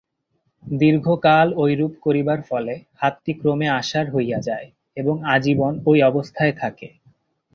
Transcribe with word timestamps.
দীর্ঘকাল 0.65 1.47
ঐরূপ 1.57 1.93
করিবার 2.05 2.39
ফলে 2.49 2.73
হাতটি 2.95 3.31
ক্রমে 3.39 3.67
অসাড় 3.71 4.09
হইয়া 4.15 4.39
যায় 4.47 4.67
এবং 4.97 5.15
আজীবন 5.33 5.73
ঐ 5.85 5.93
অবস্থায় 6.09 6.53
থাকে। 6.61 6.87